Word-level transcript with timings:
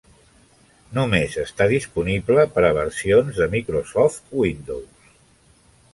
Només 0.99 1.35
està 1.43 1.67
disponible 1.73 2.47
per 2.55 2.65
a 2.69 2.73
versions 2.79 3.37
de 3.43 3.51
Microsoft 3.55 4.37
Windows. 4.45 5.17